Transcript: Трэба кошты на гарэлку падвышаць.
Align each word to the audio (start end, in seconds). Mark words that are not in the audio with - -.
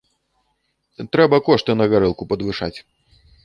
Трэба 1.17 1.41
кошты 1.51 1.77
на 1.79 1.85
гарэлку 1.95 2.23
падвышаць. 2.35 2.75